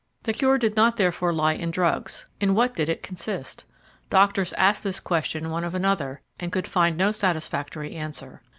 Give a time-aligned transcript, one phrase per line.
[0.23, 2.25] The cure did not therefore lie in drugs.
[2.39, 3.65] In what did it consist?
[4.09, 8.41] Doctors asked this question one of another, and could find no satisfactory answer.